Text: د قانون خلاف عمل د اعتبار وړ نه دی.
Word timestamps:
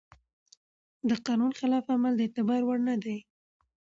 د 1.09 1.11
قانون 1.25 1.51
خلاف 1.59 1.85
عمل 1.95 2.13
د 2.15 2.21
اعتبار 2.25 2.61
وړ 2.65 2.79
نه 2.89 2.95
دی. 3.03 3.17